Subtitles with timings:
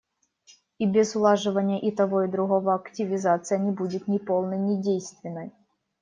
[0.79, 5.51] И без улаживания и того и другого активизация не будет ни полной, ни действенной.